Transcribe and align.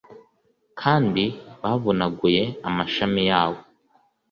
kandi 0.79 1.23
bavunaguye 1.61 2.43
amashami 2.67 3.21
yawo 3.31 3.59